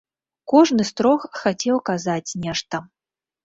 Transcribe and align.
Кожны 0.53 0.85
з 0.91 0.95
трох 1.01 1.29
хацеў 1.43 1.77
казаць 1.93 2.37
нешта. 2.49 2.85